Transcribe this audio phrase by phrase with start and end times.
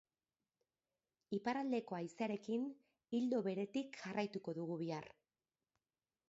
[1.37, 2.65] Iparraldeko haizearekin,
[3.19, 5.13] ildo beretik jarraituko dugu bihar.